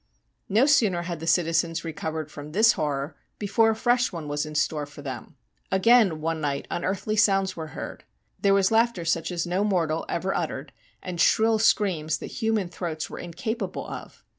No 0.49 0.65
sooner 0.65 1.03
had 1.03 1.19
the 1.19 1.27
citizens 1.27 1.85
recovered 1.85 2.31
from 2.31 2.53
this 2.53 2.71
horror 2.71 3.15
before 3.37 3.69
a 3.69 3.75
fresh 3.75 4.11
one 4.11 4.27
was 4.27 4.47
in 4.47 4.55
store 4.55 4.87
for 4.87 5.03
them. 5.03 5.35
Again 5.71 6.21
one 6.21 6.41
night 6.41 6.67
unearthly 6.71 7.15
sounds 7.15 7.55
were 7.55 7.67
heard. 7.77 8.03
There 8.41 8.55
was 8.55 8.71
laughter 8.71 9.05
such 9.05 9.29
as 9.31 9.45
no 9.45 9.63
mortal 9.63 10.07
ever 10.09 10.33
uttered, 10.33 10.73
and 11.03 11.21
shrill 11.21 11.59
screams 11.59 12.17
that 12.17 12.41
human 12.41 12.67
throats 12.69 13.11
were 13.11 13.19
incapable 13.19 13.85
of. 13.87 14.23